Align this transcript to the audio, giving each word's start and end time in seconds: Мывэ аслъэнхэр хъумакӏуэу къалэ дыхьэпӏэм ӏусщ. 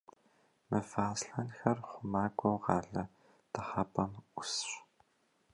Мывэ 0.69 1.01
аслъэнхэр 1.09 1.77
хъумакӏуэу 1.87 2.61
къалэ 2.65 3.03
дыхьэпӏэм 3.51 4.11
ӏусщ. 4.33 4.61